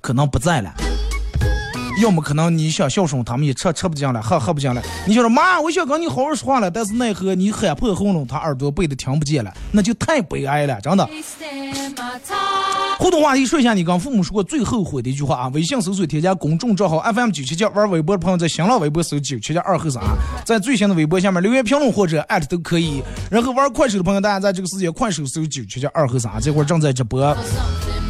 [0.00, 0.72] 可能不在了。
[2.00, 4.82] 要么可能你想孝顺他们也吃吃不进来，喝喝不进来。
[5.06, 11.08] 你想说妈，我想跟你好好说话了，但是奈何你喊破喉咙，他耳朵背的听不见了，那就太悲哀了，真的。
[12.98, 15.48] 互动话题说一下你跟父母说过最后悔的一句话啊！
[15.48, 20.02] 微信搜索添加公众账号 FM 九七七，玩微博的朋友在新浪微博搜九七七二和三，
[20.44, 23.02] 在最新的微博下面留言评论或者艾特都可以。
[23.30, 27.36] 然后玩快手的朋友，大家在这个时间快手搜九七七二和三，这会儿正在直播。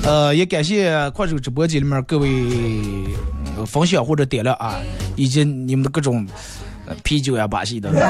[0.03, 2.29] 呃，也感谢快手直播间里面各位、
[3.67, 4.77] 分享或者点亮啊，
[5.15, 6.27] 以及你们的各种、
[7.03, 7.91] 啤酒呀、把戏的。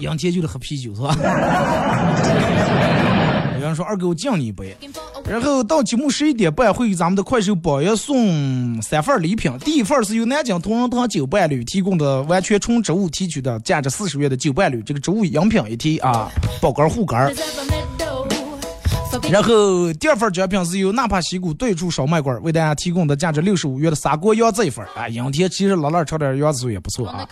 [0.00, 1.16] 杨天就是喝啤酒是吧？
[3.58, 4.76] 有人说二哥我敬你一杯。
[5.28, 17.34] 然后到节目十一点半会给咱们的快手榜爷送三份礼品，第一份是由南京同仁堂酒伴侣提供的完全纯植物提取的价值四十元的酒伴侣，这个植物饮品一提啊，宝干护肝
[19.28, 27.28] 然后第二份奖品是由纳帕西谷对处烧麦馆为大家提供的价值六十五元的砂锅羊子一份啊，阴天其实老老炒点羊子也不错啊。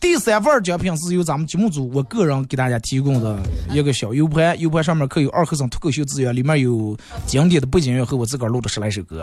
[0.00, 3.38] 第三份奖品是由咱们节目组我个人给大家提供的
[3.70, 6.96] 一个小 U 盘，U 盘上面刻有二和尚脱口秀资源，里面有
[7.26, 9.22] 经典的背景音乐和我自个儿录的十来首歌。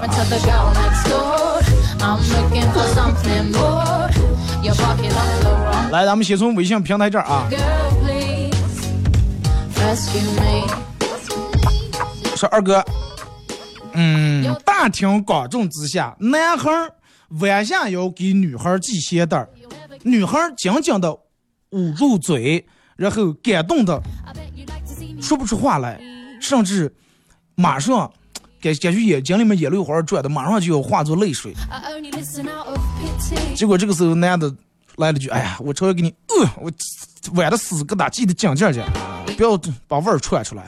[5.91, 7.49] 来，咱们先从微信平台这儿啊，
[12.43, 12.84] 说二哥，
[13.93, 16.91] 嗯，大庭广众之下，男孩儿
[17.39, 19.49] 弯下腰给女孩系鞋带儿，
[20.01, 21.17] 女孩紧紧的
[21.69, 22.65] 捂住嘴，
[22.97, 23.97] 然后感动的.
[25.21, 26.01] 说不出话来，
[26.41, 26.93] 甚至
[27.56, 28.12] 马上
[28.62, 31.53] 感感觉眼睛里面眼泪花儿转的，马上就要化作泪水。
[33.56, 34.53] 结果这个时候男的
[34.97, 36.69] 来了句：“哎呀，我超要给你，呃，我
[37.36, 38.84] 崴的死疙瘩，记得紧紧去，
[39.38, 40.65] 不要把味儿传出来。”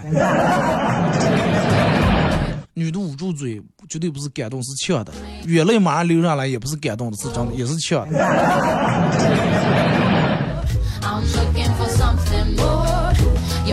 [2.77, 5.13] 女的捂住嘴，绝对不是感动，是呛的，
[5.47, 8.19] 眼泪马上流上来，也不是感动的，是真的，也是呛的。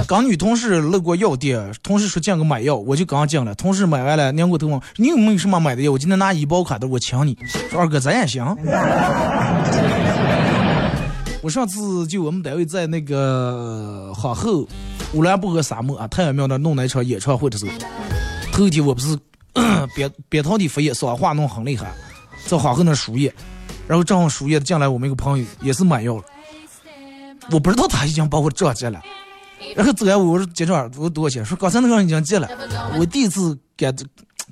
[0.07, 3.53] 刚女同事路过药店，同事说进个买药，我就刚进了。
[3.57, 5.91] 同事买完了，拧过头问：“你有没有什么买的药？
[5.91, 7.37] 我今天拿医保卡的，我请你。”
[7.71, 8.45] 说二哥咱也行。
[11.41, 14.65] 我上次就我们单位在那个皇后
[15.15, 17.73] 乌兰布和沙漠啊太阳庙那弄那场演唱会的时候，
[18.53, 19.19] 头一天我不是
[19.97, 21.91] 边边堂的发炎，说话弄很厉害，
[22.47, 23.33] 在皇后那输液，
[23.89, 26.23] 然后正好输液进来我们一个朋友也是买药了，
[27.51, 29.01] 我不知道他已经把我撞见了。
[29.75, 31.45] 然后走来我说结账，我多少钱？
[31.45, 32.49] 说刚才那个人已经结了。
[32.99, 33.95] 我第一次感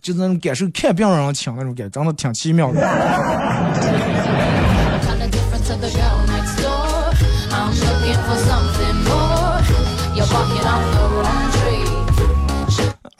[0.01, 2.81] 就是那种感受看病人请那种感觉，真的挺奇妙的。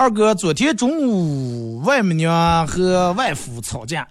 [0.01, 4.09] 二哥，昨天中午外母娘和外父吵架，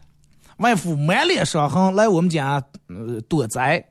[0.57, 3.83] 外父满脸伤痕来我们家呃躲灾，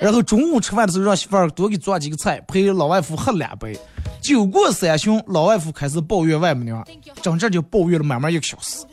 [0.00, 3.78] 然后中午吃饭的时候让媳妇儿多给做几个菜，陪老外父喝两杯。
[4.20, 6.84] 酒过三巡，老外父开始抱怨外母娘，
[7.22, 8.84] 整整就抱怨了满满一个小时。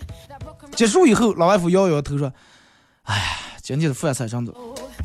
[0.76, 2.32] 结束以后，老外父摇摇头说
[3.02, 3.24] ：“哎呀，
[3.64, 4.54] 今天的饭菜真的，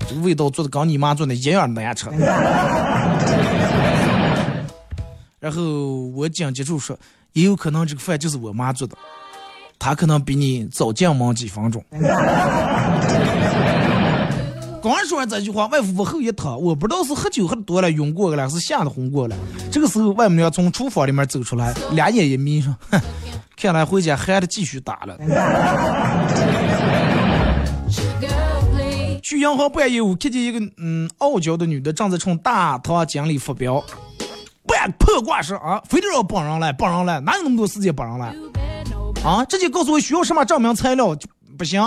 [0.06, 2.10] 这个味道做的跟你妈做的一样难吃。”
[5.40, 5.62] 然后
[6.14, 6.94] 我紧接着说
[7.32, 8.96] ：“也有可能这个饭就是我妈做的，
[9.78, 11.82] 她可能比你早进门几分钟。
[14.82, 19.36] ”刚说完这句话，外父往后一躺，我不知道是喝酒喝的多了晕过了，还是吓得昏过了。
[19.70, 23.00] 这个时候，外母娘从厨房里面走出来，两眼一眯上：“哼，
[23.56, 25.16] 看来回家还得继续打了。
[29.22, 33.80] ”去银行办业务，看见一个嗯傲娇的女的正在冲大堂经理发飙，
[34.66, 38.34] 不要破挂式啊非得让绑上来绑上来哪有那么多时间绑上来？
[39.24, 41.80] 啊直接告诉我需要什么证明材料就不行。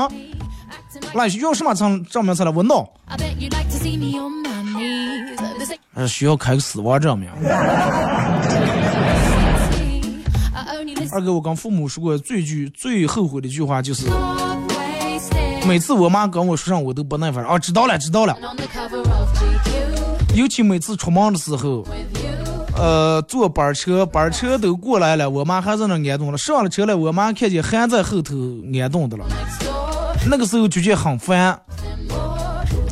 [1.13, 2.53] 那需要什么证证明材料？
[2.55, 2.87] 我弄
[6.07, 7.29] 需要开个死亡证明。
[11.11, 14.07] 二哥我跟父母说过最句最后悔的一句话就是
[15.65, 18.37] 每次我妈跟我说上我都不耐烦啊知道了知道了。
[20.35, 21.85] 尤其每次出门的时候
[22.77, 26.37] 呃，坐班车，班车都过来了，我妈还在那安顿了。
[26.37, 28.35] 上了车了，我妈看见还在后头
[28.73, 29.25] 安顿的了。
[30.27, 31.57] 那个时候就觉得很烦，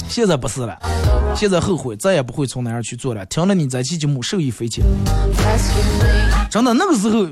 [0.07, 0.77] 现在不是了，
[1.35, 3.25] 现在后悔再也不会从那儿去做了。
[3.25, 4.85] 听了你这期节目，受益匪浅。
[6.49, 7.27] 真的，那个时候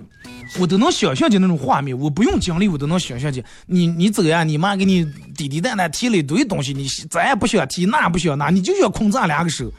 [0.59, 3.41] 我都能想象起那种画面，我不用经历，我都能想象见。
[3.67, 5.05] 你你走呀，你妈给你
[5.37, 9.71] 滴滴答答提了一堆东西，你咱也不想提，那也不想拿，你就想空咱两个手。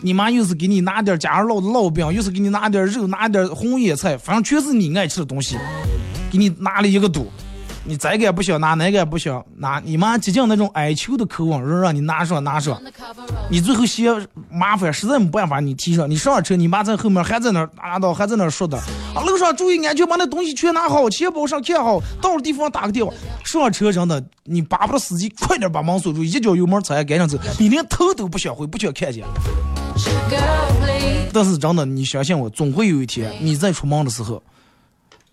[0.00, 5.56] 你妈又是给你拿点家烙的烙饼，又是给你拿点肉，拿点红叶菜，反正全是你爱吃的东西，
[6.30, 7.30] 给你拿了一个肚。
[7.88, 12.76] 你这个也不想拿，那个也不想拿，你妈极尽那种哀求的口吻，说让你拿上拿上
[13.48, 14.12] 你最后嫌
[14.50, 18.76] 麻烦，实在没办法，你提上，你上车，你妈在后面还在那儿拿刀，还在那儿说的
[19.14, 23.12] 啊，路上注意安全，把那东西全拿好，钱包上看好，到了地方打个电话。
[23.44, 29.24] 上车真的，你巴不得司机快点把门锁住，一脚油门踩赶紧走，你连头都不想回，不想看见。
[31.32, 34.42] 但是真的，你相信我，总会有一天你再出门的时候，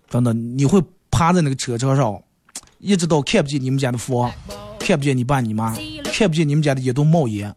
[0.10, 2.22] 真的你会趴在那个车车上，
[2.80, 4.32] 一直到看不见你们家的房，
[4.80, 5.76] 看不见你爸你妈，
[6.14, 7.54] 看不见你们家的一栋冒烟。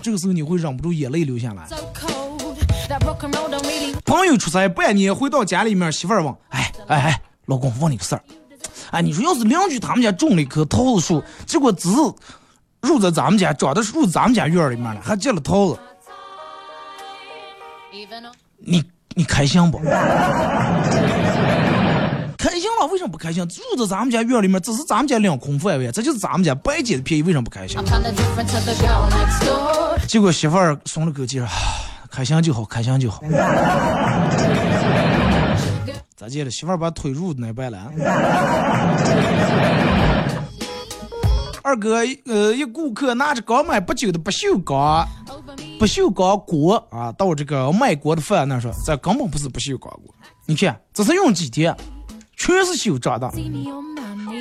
[0.00, 1.66] 这个时候你会忍不住眼泪流下来。
[4.04, 8.22] 朋友出差半年回到家里面，媳妇儿问：“哎哎哎，老公，问你个事儿，
[8.90, 11.96] 哎，你说要是邻居他们家种了一棵桃子树，结果只是
[12.84, 15.78] 入在咱们家，长的是入咱们家院里面了，还结了桃子，
[18.58, 19.78] 你你开心不？
[22.36, 23.42] 开心了，为什么不开心？
[23.72, 27.78] 入在咱们家院里面，只是咱们家两空范围，这就是咱们家白捡的便宜，为什么不开心
[30.06, 31.46] 结果媳妇儿松了口气，说
[32.10, 33.22] ：“开心就好，开心就好。
[36.16, 36.50] ”咋接的？
[36.50, 37.90] 媳妇儿把腿入那掰了。
[41.64, 45.08] 二哥，呃，一顾客拿着刚买不久的不锈钢
[45.78, 50.14] 不锈钢锅啊，到这个卖锅的饭那说，这根本不是不锈钢锅。
[50.44, 51.74] 你看，这是用几天，
[52.36, 53.30] 全是锈长的。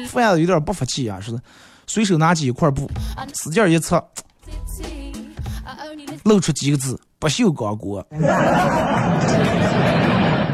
[0.10, 1.40] 饭有点不服气啊，是，
[1.88, 2.92] 随手拿起一块布，
[3.34, 4.04] 使劲一擦，
[6.26, 8.06] 露出几个字：不锈钢锅。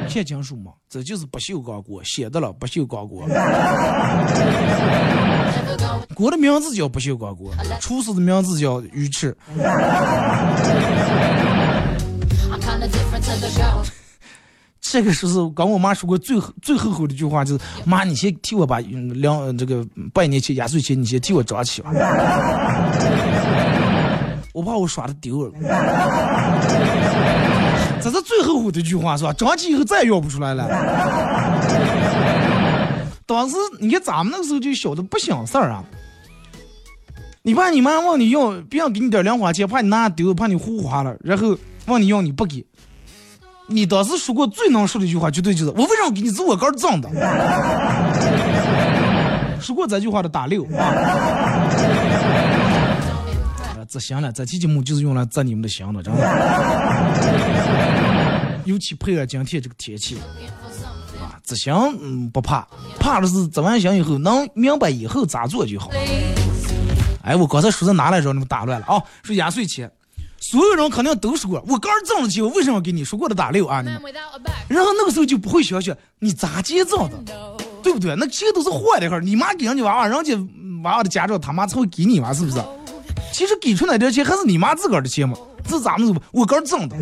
[0.09, 0.71] 看清楚吗？
[0.89, 3.27] 这就是不锈钢锅，写的了不锈钢锅。
[6.15, 9.37] 锅的名字叫不锈钢锅，厨师的名字叫鱼翅。
[14.81, 21.91] 这个是是跟我妈说过最最后悔的一句话，就是妈，你先替我把两这个拜年钱、压岁钱，你先替我装起吧，
[24.51, 25.51] 我怕我耍的丢了。
[28.01, 29.33] 这是最后悔的一句话是吧？
[29.33, 30.67] 装起以后再也要不出来了。
[33.25, 35.83] 当时你看咱们那个时候就小的不想事儿啊。
[37.41, 42.65] 你爸你妈问你要，别人给你点零花钱，怕你拿丢，怕你胡花了，然后问你要你不给，
[43.67, 47.09] 你当时说过最能说的一句话，绝对就是我为什么给你是我个儿挣的。
[49.61, 50.93] 说过这句话的打六 啊。
[53.91, 56.21] 这行了，这期节目就是用来砸你们的行的，真的。
[58.69, 60.15] 尤其配合今天这个天气
[61.19, 62.67] 啊，执行嗯不怕，
[62.99, 65.89] 怕的是执完心以后能明白以后咋做就好。
[67.23, 68.31] 哎，我刚才说的哪来着？
[68.31, 69.91] 你们打乱了啊，是压岁钱。
[70.39, 73.81] 所有人肯定都说过，我刚挣了钱，我为什么给你说过的打六啊？
[73.81, 74.13] 你们，
[74.67, 78.15] 然后那个时候就不会想想你咋结账的，对不对？
[78.15, 80.35] 那钱都是坏的哈，你妈给人家娃娃，人家
[80.83, 82.63] 娃娃的家长他妈才会给你嘛，是不是？
[83.33, 85.35] 其实给出来点钱还是你妈自个儿的钱嘛，
[85.67, 86.15] 这咋么说？
[86.31, 86.95] 我刚挣的，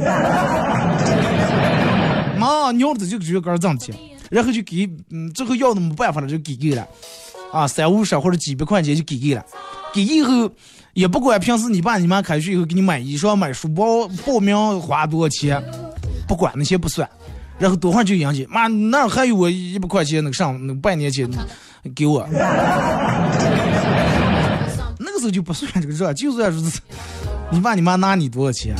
[2.37, 3.95] 妈娘子就觉得儿挣钱，
[4.29, 6.87] 然后就给，嗯，最后要的没办法了就给给了，
[7.51, 9.45] 啊，三五十或者几百块钱就给给了，
[9.93, 10.49] 给以后。
[10.93, 15.63] 也不管平时你爸你妈开学以后给你买衣裳买书包报名花多少钱，
[16.27, 17.07] 不管那些不算，
[17.59, 21.29] 然后多会儿就迎接妈那还有我一百块钱那个上那个半年钱
[21.93, 22.27] 给我，
[24.97, 26.81] 那个时候就不算这个账，就算是
[27.51, 28.75] 你爸你妈拿你多少钱，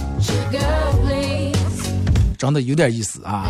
[2.38, 3.48] 真的有点意思啊，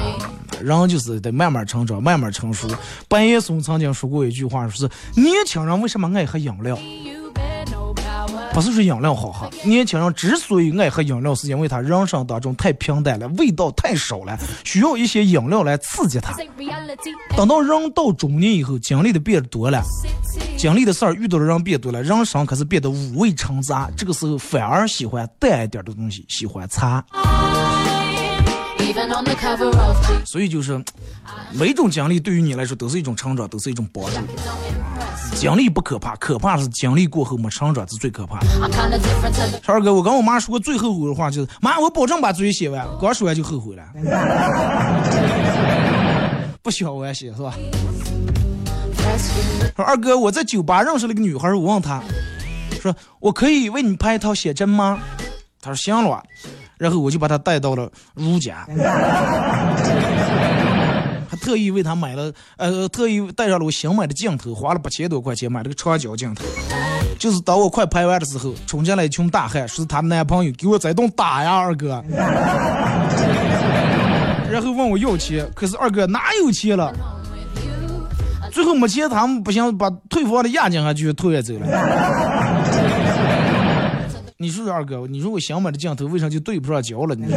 [0.61, 2.67] 人就是得慢慢成长，慢慢成熟。
[3.07, 6.77] 白岩松曾经说过一句话，说是年轻人为什么爱喝饮料？
[8.53, 16.35] 不是说饮料好喝，年轻人之所以爱喝饮料，是因为他人生当中太平淡了，味道太少了，需要一些饮料来刺激他。
[17.35, 19.83] 等到人到中年以后，经历的变多了，
[20.57, 27.05] 经历的事儿遇到的人变多了，人生可是变得五味陈杂，这个时候反而喜欢淡一点的东西，喜欢茶。
[30.25, 30.83] 所以就是，
[31.51, 34.11] 每种经历对于你来说都是一种成长，都是一种帮助。
[35.35, 38.47] 经历不可怕，可怕是经历过后没成长是最可怕的。
[39.61, 42.87] 超二哥，我跟我妈说过最后悔的话就是：妈，我保证把作业写完。
[42.99, 43.83] 刚说完就后悔了。
[46.63, 47.53] 不写完写是吧？
[49.75, 52.01] 说二哥，我在酒吧认识了个女孩，我问她，
[52.81, 54.99] 说我可以为你拍一套写真吗？
[55.61, 56.23] 她说行了。
[56.77, 58.65] 然后我就把他带到了如家。
[61.29, 66.45] 还特意为他买了，呃，特意带上了我新买的镜头，花了八千多块钱买了个长焦镜头。
[67.19, 72.01] 就是当我快拍完的时候，冲进来一群大汉，说是她男朋友，给我在动打呀，二哥。
[74.49, 76.93] 然后问我要钱，可是二哥哪有钱了？
[78.49, 81.67] 最后没钱，他们不行，把退房的押金还就退走了。
[84.39, 87.15] 你说说二哥，你说我想买的镜头为啥就对不上焦了？
[87.15, 87.35] 你说。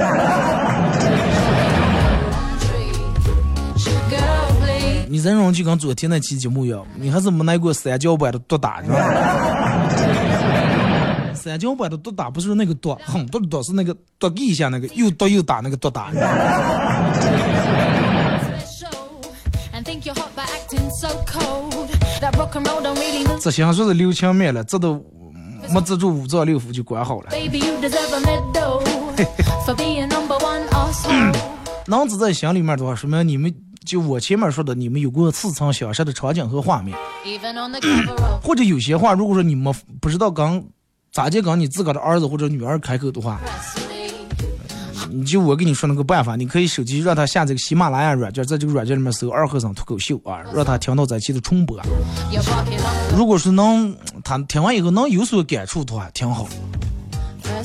[5.09, 8.83] 你这种就跟昨天那期节目一样，你还是没来过三角板的毒打，
[11.35, 16.11] 三角板的毒打不是那个毒，很多的毒是那个毒一下那个又毒又打那个毒打。
[23.41, 25.03] 这想说是刘强灭了，这都
[25.69, 27.29] 没资助五脏六腑就管好了。
[31.87, 33.55] 男 子在心里面的话，说明你们。
[33.83, 36.95] 就我前面说的，你们有过似曾相识的场景和画面，
[38.45, 40.63] 或者有些话，如果说你们不知道刚
[41.11, 43.41] 咋就跟你自个的儿子或者女儿开口的话，
[45.13, 51.81] 你就我跟你说那个办法，你可以手机让他下载个喜马拉雅软件，在这个软件里面搜“二和尚脱口秀”啊，让他听到咱期的重播。
[53.17, 56.49] 如果说能他听完以后能有所感触的话，挺好。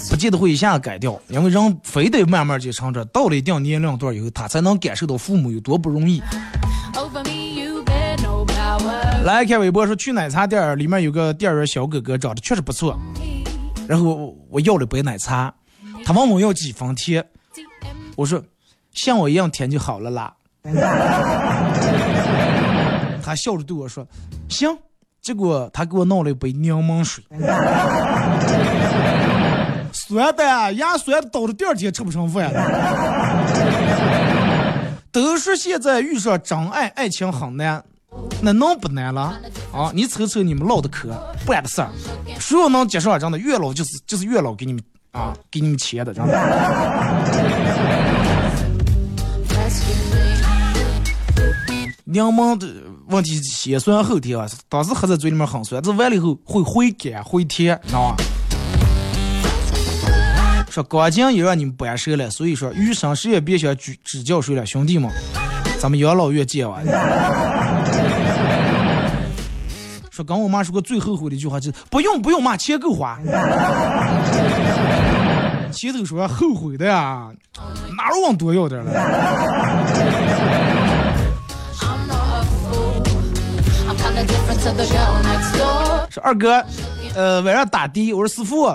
[0.10, 6.22] 不见得会一下子改掉，因为人非得慢慢去成长，到了一定年龄段以后，他才能感受到父母有多不容易。
[9.24, 13.00] 来看微博说去奶茶店里面有个店员小哥哥长得确实不错，
[13.88, 15.54] 然后我要了杯奶茶，
[16.04, 17.24] 他问我要几分甜，
[18.16, 18.42] 我说
[18.94, 20.34] 像我一样甜就好了啦。
[23.24, 24.08] 他笑着对我说
[24.50, 24.78] 行，
[25.22, 27.24] 结果他给我弄了一杯柠檬水。
[29.92, 32.62] 酸的，牙酸的，到了第二天吃不上饭了。
[35.12, 37.84] 都说现在遇上真爱，爱情很难，
[38.42, 39.40] 那能不难了？
[39.74, 41.10] 啊，你瞅瞅你们唠的嗑，
[41.46, 41.90] 办的事儿，
[42.40, 48.05] 谁要能接受啊，真的月老就是就是月老给你们啊，给你们钱的，真的。
[52.08, 52.68] 柠檬的
[53.08, 58.16] 问题先酸后甜啊，当时喝在嘴里面很酸，这完了以后会回甘回甜，知道吗？
[60.70, 65.10] 说钢筋也让你们搬折了，所以说余生谁也别想指指教谁了，兄弟们，
[65.80, 66.80] 咱们养老院见啊！
[70.12, 73.18] 说跟我妈说过最后悔的一句话就是不用不用妈，钱够花。
[75.72, 77.32] 前头说后悔的呀，
[77.98, 78.92] 哪有往多要点了？
[86.10, 86.66] 说二哥，
[87.14, 88.66] 呃，晚上打的，我说师傅。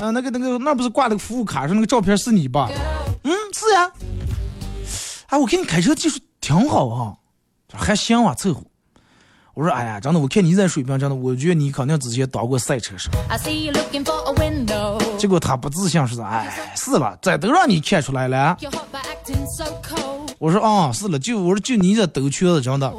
[0.00, 2.70] 呃，那个那个，那不是挂那个服务卡上那个照片是你吧？
[3.24, 3.90] 嗯，是呀。
[5.26, 7.14] 哎，我看你开车技术挺好啊，
[7.72, 8.62] 还行啊，凑合。
[9.54, 13.10] 我说哎呀，真的，我看你这水平，真的，我觉得你肯定之前当过赛车手。
[15.18, 18.56] 结果他不自信说的，哎，是了，这都让你看出来了。
[20.38, 22.92] 我说啊、是了，就我说就你这兜圈子，真的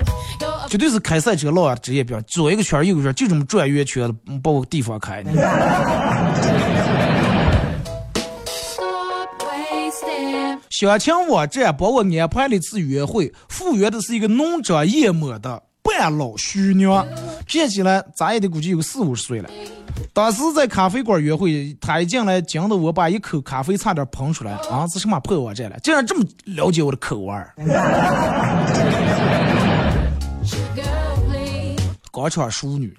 [0.69, 5.31] 绝对是开赛车老啊职业病，左一个圈右一个圈，就这么转圆圈子，嗯把我地方开的。
[8.45, 10.57] stop wasting.
[10.69, 17.05] 小青网站帮我安排了一次约会，赴约的是一个浓妆艳抹的半老徐娘，
[17.45, 19.49] 骗起来咋也得估计有四五十岁了。
[20.11, 24.85] 当时在咖啡馆约会，他一进来惊得我把一口咖啡差点喷出来啊！
[24.91, 25.77] 这什么破网站了？
[25.83, 27.53] 竟然这么了解我的口味儿！
[32.15, 32.95] 广场淑女。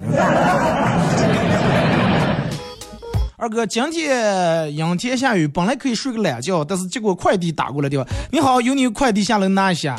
[3.38, 9.96] 二哥，今天阴天下雨，本来可以睡个懒觉，但是结果快递打过来电话，你好，有你快递下来拿一下。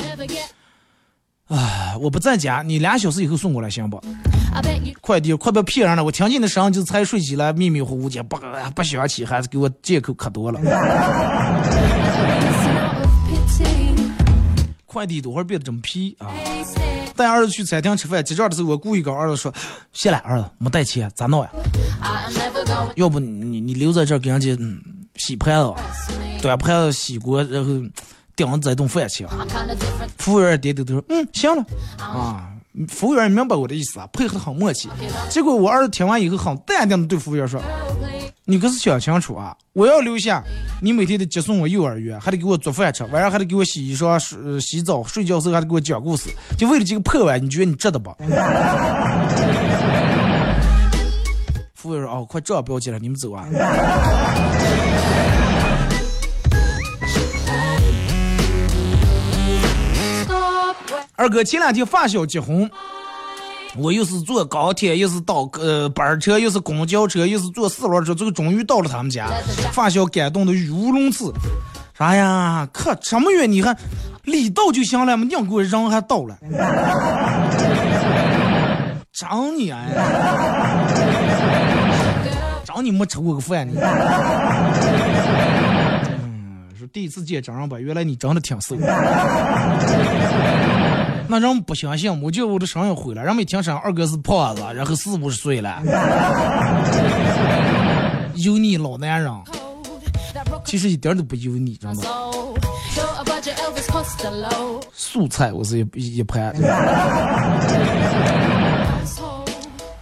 [1.48, 4.00] 哎，我不在家，你俩小时以后送过来行不
[5.00, 8.38] 快递快别骗人了，我听见的声音就才睡起来，迷迷糊糊的，不
[8.72, 10.60] 不想起，还是给我借口可多了。
[14.86, 16.30] 快递多会儿变得真皮啊！
[17.18, 19.52] 带儿子去餐厅吃饭，结账的时候我故意跟儿子说
[19.92, 21.50] ：“谢了，儿子没带钱，咋弄呀？
[22.94, 24.56] 要不你你留在这儿给人家
[25.16, 25.80] 洗盘子，吧
[26.40, 27.70] 端盘子、洗锅，然后
[28.36, 29.26] 顶着这顿饭钱。”
[30.16, 31.64] 服务员点点头说：“嗯，行了。”
[31.98, 32.52] 啊，
[32.86, 34.88] 服务员明白我的意思啊，配合的很默契。
[35.28, 37.60] 结果我儿子听完以后很淡定的对服务员说
[38.46, 39.56] ：“你可是想清楚啊！
[39.72, 40.42] 我要留下，
[40.80, 48.10] 你每天得接送我幼儿园，还得给我做饭吃，晚上还得给我洗衣裳、睡洗澡，睡觉时候还得给我讲故事，就为了这个破碗，你觉得你值得不？
[51.74, 53.46] 服务员说：“哦，快这样标记了，你们走啊。”
[61.28, 62.70] 二哥前两天发小结婚，
[63.76, 69.28] 我又是坐高铁，又是倒呃班车，又是公交车，又是坐四轮车，最后终于到了他们家。
[69.70, 71.30] 发小感动的语无伦次，
[71.98, 72.66] 啥呀？
[72.72, 73.76] 可这么远你还
[74.24, 76.34] 礼到就行了嘛，硬给我人还到了，
[79.12, 79.86] 长你哎！
[82.64, 83.78] 长你没吃过个饭你？
[86.22, 88.74] 嗯，说第一次见真人吧，原来你长得挺瘦。
[91.30, 93.22] 那人不相信，我觉得我的声音毁了。
[93.22, 95.82] 人们一听声二哥是胖子，然后四五十岁了，
[98.36, 99.30] 油腻老男人，
[100.64, 102.08] 其实一点都不油腻，真的。
[104.94, 106.54] 素菜我是一一盘。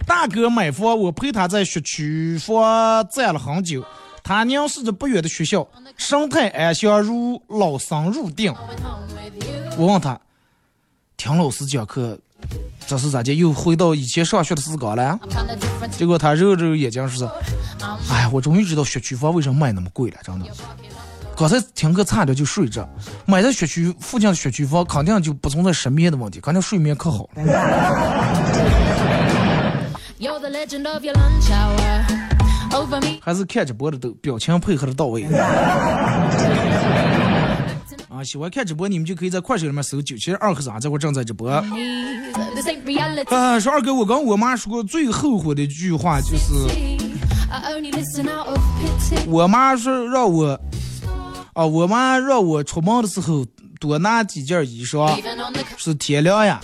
[0.05, 3.83] 大哥买房，我陪他在学区房站了很久。
[4.23, 5.67] 他凝视着不远的学校，
[5.97, 8.53] 神态安详如老僧入定。
[9.77, 10.19] 我问他，
[11.17, 12.15] 听老师讲课，
[12.85, 13.33] 这是咋的？
[13.33, 15.19] 又回到以前上学的时光了.
[15.97, 17.27] 结果他揉揉眼睛说
[18.11, 20.45] ：“哎，我终于知道学区房为什么卖那么贵了，真的。
[21.35, 22.87] 刚才听课差点就睡着，
[23.25, 27.43] 买在学区附近的学区房肯定就不存在失眠的问题，肯定睡眠可好了。
[33.21, 35.25] 还是看直播的都表情配合的到位。
[38.17, 41.47] 啊，喜欢看直播，你们就可以在快手里面搜九七二和尚，这会儿正在直播。
[41.51, 41.63] 啊，
[43.59, 46.53] 说二哥，我跟我妈说过最后悔的一句话就是.
[49.27, 50.59] 我妈说让我，
[51.53, 53.45] 啊，我妈让我出门的时候
[53.79, 55.21] 多拿几件衣裳
[55.77, 56.59] 是天凉呀。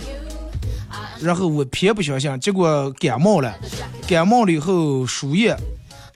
[1.20, 3.54] 然后我偏不相信，结果感冒了，
[4.08, 5.56] 感冒了以后输液，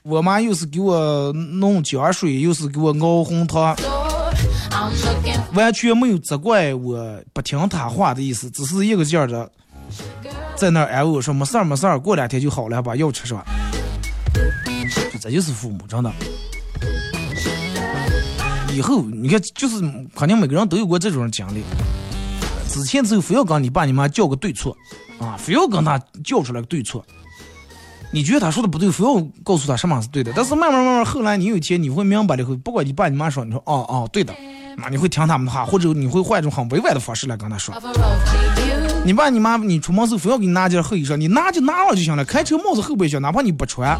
[0.02, 3.76] 我妈又是给我弄姜水，又是给我熬红糖。
[5.58, 9.50] 完全没有责怪我不听他话的意思，只是一个劲儿的
[10.54, 13.44] 在那儿安慰我说没事儿没事儿，过两天就好了，把药吃上。
[15.20, 16.12] 这就是父母，真的。
[18.72, 19.80] 以后你看，就是
[20.14, 21.64] 肯定每个人都有过这种经历。
[22.68, 24.76] 之前只有非要跟你爸你妈叫个对错，
[25.18, 27.04] 啊，非要跟他叫出来个对错。
[28.12, 30.32] 你觉得他说的不对，非要告诉他什么是对的。
[30.36, 34.32] 但是慢慢慢慢，后来你有一天你会明白了以后，不管你爸你妈说，你说哦哦对的，
[34.80, 37.74] 那你会听他们的话，或者你会换一种很委婉的方式来跟他说。
[39.04, 42.24] 你爸你妈，你出门时候非要给你拿件厚衣裳，你拿就拿了就行了。
[42.24, 43.98] 开车帽子后备箱，哪怕你不穿，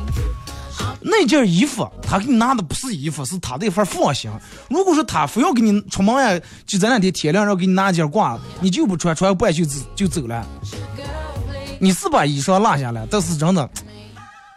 [1.01, 4.31] 那件衣服他给你拿的不是衣服，是他的一份放心。
[4.69, 10.47] 如果说他非要给你出门呀，就在那天天亮，然后给你拿件褂子，你就不穿，穿半袖子就走了，
[11.81, 13.69] 你是把衣裳落下来，但是真的，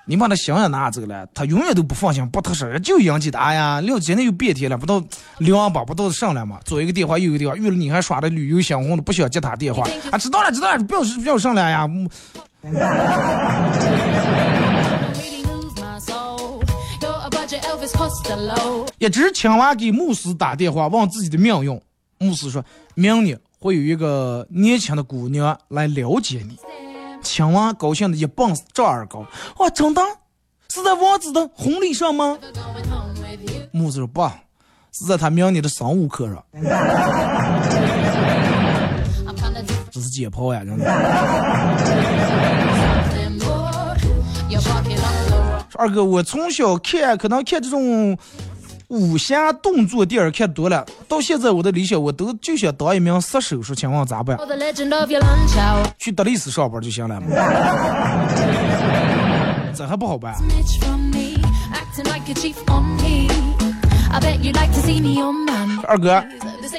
[0.06, 3.40] 你把他心也拿走了，他永远都不放心，不踏实，就应激的。
[3.40, 5.02] 哎呀，聊今天又变天了，不到
[5.38, 10.18] 两把不到上来嘛，左一个电话，右一个电话，遇了你还耍的旅游相红的，不想接他电话啊！
[10.18, 11.88] 知道了，知道了，不要不要上来呀.
[18.98, 21.82] 一只青蛙给牧师打电话，问自己的命运。
[22.20, 22.64] 牧师说
[22.96, 26.56] ：“明年会有一个年轻的姑娘来了解你。”
[27.22, 29.26] 青蛙高兴的一蹦赵二高，
[29.58, 30.02] 哇，真的
[30.70, 32.38] 是在王子的婚礼上吗？
[33.72, 34.30] 木子说不，
[34.92, 36.44] 是在他明年的生物课上。
[39.92, 40.86] 这是解剖呀，真的。
[45.76, 48.18] 二哥，我从小看，可能看这种
[48.92, 53.62] 武侠动作电影看多了，到现在我的理想，我都就想当一名杀手。
[53.62, 54.38] 说请问咋办.
[55.98, 57.28] 去德累斯上班就行了嘛。
[59.74, 60.36] 这还不好办.
[65.88, 66.22] 二哥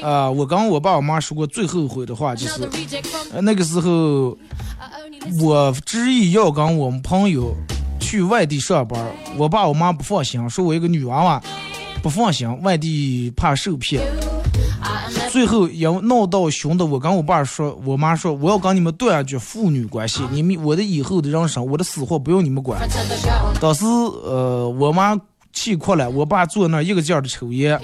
[0.03, 2.69] 呃，我跟我爸我妈说过最后悔的话，就是
[3.41, 4.37] 那个时候
[5.41, 7.55] 我执意要跟我们朋友
[7.99, 9.03] 去外地上班，
[9.35, 11.41] 我爸我妈不放心，说我一个女娃娃
[12.03, 14.03] 不放心，外地怕受骗。
[15.31, 22.81] 最后也闹到凶的，我跟我爸说，我妈说我要跟你们断绝父女关系，你们我的以后的人生，我的死活不用你们管。
[23.61, 25.17] 当时呃，我妈
[25.53, 27.79] 气哭了，我爸坐那一个劲儿的抽烟，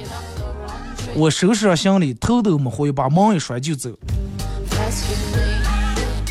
[1.16, 3.90] 我收拾上行李，头都没回，把门一摔就走。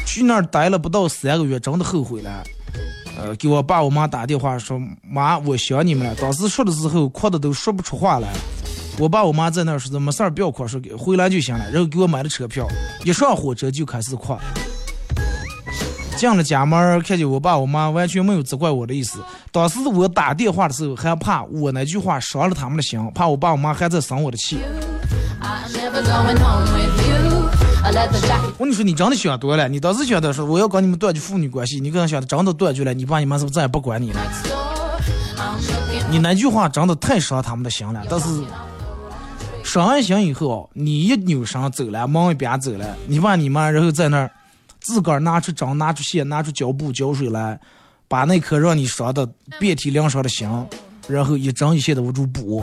[0.04, 2.44] 去那儿待了不到三个月，真的后悔了。
[3.18, 6.14] 呃，给我爸我妈打电话说妈，我想你们了。
[6.14, 8.28] 当时说的时候哭的都说不出话来。
[8.96, 11.68] 我爸我妈在那儿说的没事儿，不要哭，说给回来就行了。
[11.70, 12.66] 然后给我买了车票，
[13.04, 14.36] 一上火车就开始哭。
[16.16, 19.20] 进了家门，看见我爸我妈完全没有责怪我的意思。
[19.52, 24.58] 当时我打电话的时候还怕我那句话伤了他们的心，怕我爸我妈还在生我的气。
[27.88, 29.66] 我跟你说，你真的想多了。
[29.66, 34.20] 你当时想的是我要跟你们断绝父女关系，你可能想的真的断绝了，你爸你妈是不是再也不管你了？
[36.10, 38.04] 你那句话真的太伤他们的心了。
[38.10, 38.26] 但是
[39.64, 44.30] 伤完心以后，你一扭身走了，往一边走了，你爸你妈然后在那儿
[44.80, 47.58] 自个儿拿出针、拿出线、拿出胶布、胶水来，
[48.06, 49.26] 把那颗让你伤的
[49.58, 50.46] 遍体鳞伤的心，
[51.08, 52.62] 然后一针一线的我就补，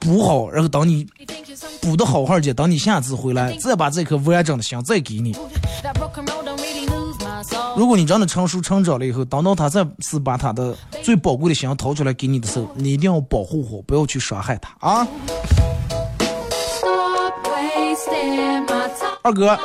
[0.00, 1.06] 补好，然后等你
[1.80, 5.36] 补的好好的，等你下次回来，再把这颗完整的心再给你。
[7.76, 15.06] 如果你真的成熟成长了以后，等到他再次把他的最宝贵的心掏出来给你的时候，你一定要保护好，不要去伤害他啊.
[19.22, 19.58] 二哥，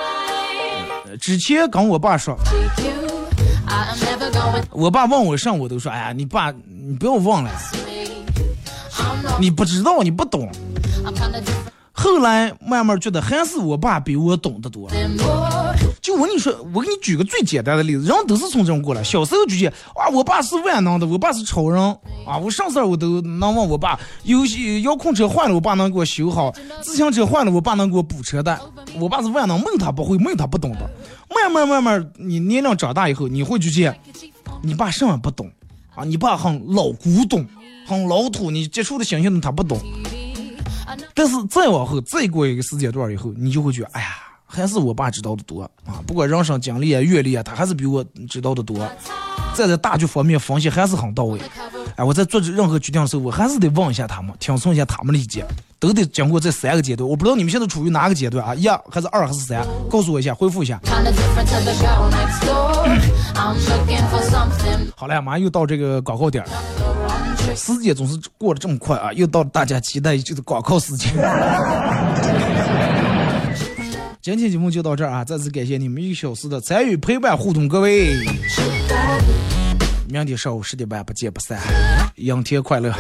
[1.06, 2.38] 呃之前跟我爸说
[4.72, 7.52] 我爸问我上，我都说，哎呀，你爸，你不要忘了，
[9.40, 10.50] 你不知道，你不懂。
[11.92, 14.88] 后来慢慢觉得还是我爸比我懂得多。
[16.00, 19.04] 就我跟你说，我给你举个最简单的例子，人都是从这种过来。
[19.04, 21.84] 小时候就觉得，哇，我爸是万能的，我爸是超人
[22.26, 22.38] 啊！
[22.38, 26.52] 我上事儿我都能问我爸，游戏遥控车坏了，我爸能给我修好；
[26.82, 28.60] 自行车坏了，我爸能给我补车带。
[29.00, 30.90] 我爸是万能，没有他不会，没有他不懂的。
[31.34, 34.00] 慢慢慢慢，你年龄长大以后，你会去见
[34.62, 35.52] 你爸什么不懂
[35.96, 36.04] 啊？
[36.06, 37.46] 你爸很老古董，
[37.88, 39.80] 很老土，你接触的信息他不懂。
[41.14, 44.10] 但是再往后，再过一个时间段以后，你就会觉得，哎呀，
[44.46, 46.04] 还是我爸知道的多啊！
[46.06, 48.78] 不管人生经历啊、阅历啊，他还是比我知道的多。
[49.56, 51.40] 在这大局方面分析还是很到位。
[51.96, 55.44] 哎，我在做任何决定的时候，我还是得问一下他们，听从一下他们的意见，
[55.80, 57.10] 都得经过这三个阶段。
[57.10, 58.54] 我不知道你们现在处于哪个阶段啊？
[58.54, 59.66] 一还是二还是三？
[59.90, 60.80] 告诉我一下，回复一下。
[64.96, 67.07] 好了，马上又到这个广告点儿了。
[67.58, 69.12] 时间总是过得这么快啊！
[69.14, 71.12] 又到了大家期待已久的广告时间。
[74.22, 75.24] 今天节目就到这儿啊！
[75.26, 78.16] 再次感谢你们一个小时的参与陪伴互动，各位。
[80.10, 81.60] 明天上午十点半不见不散，
[82.16, 82.94] 阴天快乐。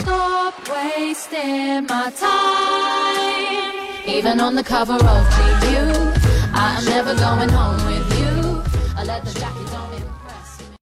[0.00, 2.28] Stop wasting my time.
[4.06, 5.57] Even on the cover of
[6.78, 7.97] I'm never going home